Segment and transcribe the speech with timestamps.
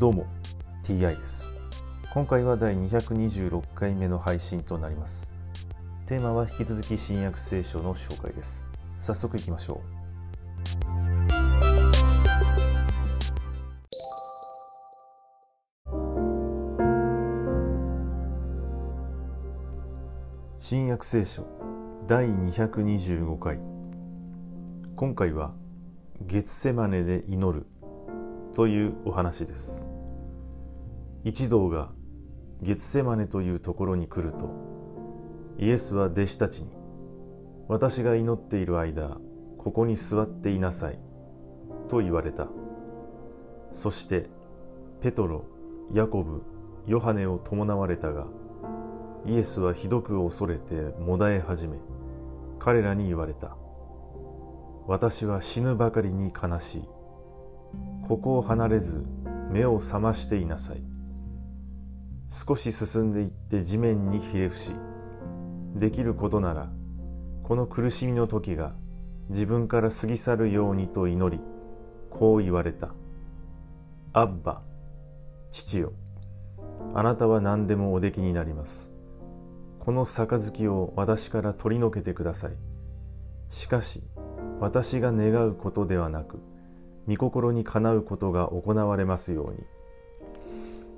[0.00, 0.26] どうも
[0.82, 1.54] TI です。
[2.12, 5.32] 今回は第226回目の配信となります。
[6.06, 8.68] テーマは引き続き新約聖書の紹介です。
[8.98, 10.04] 早速いきましょう。
[20.58, 21.46] 新約聖書
[22.08, 23.60] 第225回。
[24.96, 25.54] 今回は
[26.20, 27.66] 月セマネで祈る
[28.54, 29.88] というお話です。
[31.24, 31.90] 一同が
[32.62, 34.50] 月セマネというところに来ると
[35.58, 36.70] イエスは弟子たちに
[37.68, 39.18] 私が祈っている間
[39.58, 41.00] ここに座っていなさい
[41.88, 42.48] と言われた。
[43.72, 44.28] そして
[45.00, 45.46] ペトロ
[45.92, 46.42] ヤコブ
[46.86, 48.26] ヨハネを伴われたが
[49.26, 51.78] イエスはひどく恐れてもだえ始め
[52.60, 53.56] 彼らに言われた。
[54.86, 56.88] 私は死ぬばかりに悲しい。
[58.08, 59.04] ここを離れず
[59.50, 60.82] 目を覚ましていなさい。
[62.28, 64.72] 少し進んでいって地面にひれ伏し
[65.76, 66.68] できることなら
[67.44, 68.72] この苦しみの時が
[69.28, 71.42] 自分から過ぎ去るようにと祈り
[72.10, 72.94] こう言われた。
[74.12, 74.62] アッバ
[75.50, 75.92] 父よ
[76.94, 78.92] あなたは何でもおできになります。
[79.80, 82.52] この杯を私から取り除けてください。
[83.50, 84.02] しかし
[84.60, 86.38] 私が願うことではなく
[87.08, 89.58] 御心にかなうことが行われますように。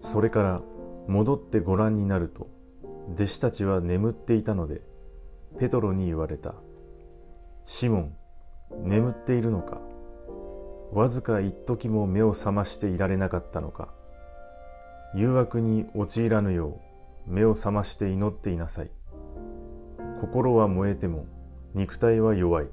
[0.00, 0.62] それから
[1.06, 2.48] 戻ってご覧になると
[3.14, 4.82] 弟子たちは眠っていたので
[5.58, 6.54] ペトロに言われた。
[7.64, 8.14] シモン
[8.84, 9.80] 眠っているのか？
[10.92, 13.88] わずか一時も目を覚ましていられなかったのか？
[15.14, 16.80] 誘惑に陥らぬよ
[17.26, 18.90] う目を覚まして祈っていなさい。
[20.20, 21.26] 心は燃えても
[21.74, 22.66] 肉体は弱い。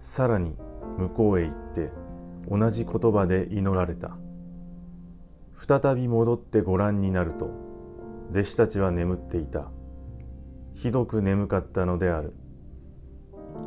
[0.00, 0.56] さらに
[1.00, 1.90] 向こうへ行って
[2.50, 4.16] 同じ言葉で祈られた。
[5.56, 7.50] 再び戻ってご覧になると
[8.30, 9.70] 弟子たちは眠っていた。
[10.74, 12.34] ひどく眠かったのである。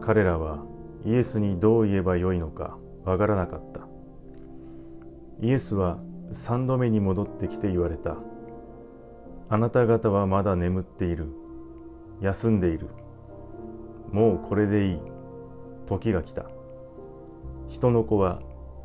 [0.01, 0.63] 彼らは
[1.05, 3.87] イエスにどう言えばよいのかわからなかった。
[5.41, 5.97] イエスは
[6.31, 8.17] 三度目に戻ってきて言われた。
[9.49, 11.27] あなた方はまだ眠っている。
[12.21, 12.89] 休んでいる。
[14.11, 14.99] もうこれでいい。
[15.85, 16.45] 時が来た。
[17.73, 18.39] 人の子は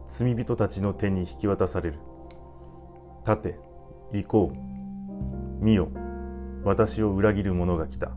[0.06, 1.98] 罪人たちの手に引き渡される。
[3.26, 3.60] 立て、
[4.14, 4.52] 行こ
[5.60, 5.62] う。
[5.62, 5.90] 見よ、
[6.64, 8.12] 私を裏切る者が来た。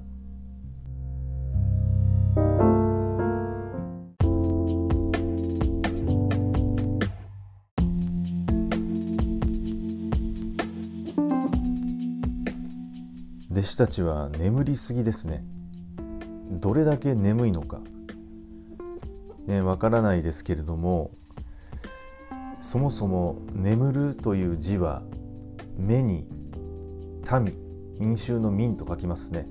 [13.52, 15.44] 弟子たちは眠りすぎですね。
[16.50, 17.82] どれだけ眠いのか。
[19.48, 21.12] ね、わからないですけれども
[22.60, 25.02] そもそも「眠る」という字は
[25.78, 26.30] 目に
[27.30, 27.58] 民
[28.00, 29.48] 民衆の民と書きますね。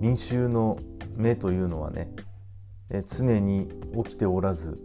[0.00, 0.78] 民衆の
[1.16, 2.12] 目というのはね
[3.06, 3.68] 常に
[4.04, 4.80] 起きておらず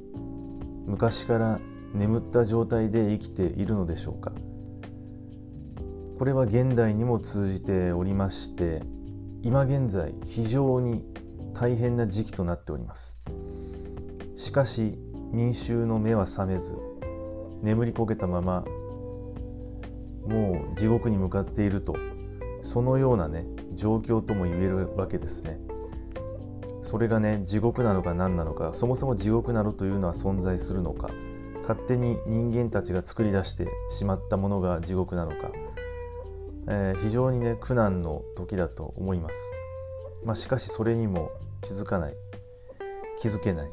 [0.85, 1.59] 昔から
[1.93, 4.31] 眠った状態で生きているのでしょうか。
[6.17, 8.81] これは現代にも通じておりまして
[9.41, 11.03] 今現在非常に
[11.53, 13.17] 大変な時期となっております。
[14.36, 14.97] しかし
[15.31, 16.75] 民衆の目は覚めず
[17.62, 18.66] 眠りこけたまま
[20.28, 21.96] もう地獄に向かっていると
[22.62, 25.59] そのようなね状況とも言えるわけですね。
[26.86, 31.09] それがね地獄なのか何なのかそもそも地獄などというのは存在するのか
[31.62, 35.52] 勝手に人間たちが作り出してしまったものが地獄なのか、
[36.68, 39.52] えー、非常にね苦難の時だと思います、
[40.24, 41.31] まあ、しかしそれにも
[41.62, 42.13] 気づかない
[43.19, 43.69] 気づけない。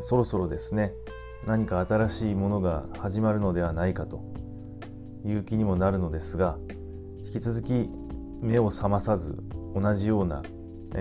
[0.00, 0.92] そろそろですね。
[1.46, 4.34] 何か新しいものが始まるのではないかと。
[5.26, 6.58] いう気にもなるのですが
[7.24, 7.86] 引き続き
[8.42, 9.36] 目を覚まさず
[9.74, 10.42] 同じような、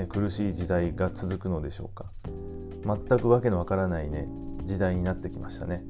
[0.10, 2.06] 苦しい時代が続くのでしょうか。
[2.86, 4.26] 全くわけのわからないね
[4.64, 5.84] 時代になってきましたね、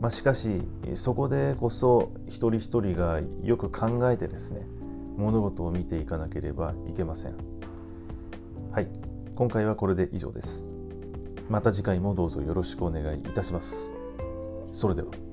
[0.00, 0.62] まあ、しかし
[0.94, 4.66] そこでこそ一人一人がよく考えてですね
[5.16, 7.36] 物事を見ていかなければいけません。
[8.72, 8.88] はい。
[9.34, 10.71] 今回はこれで以上です。
[11.52, 13.94] また次回もどうぞよろしくお願いいたします。
[14.72, 15.31] それでは。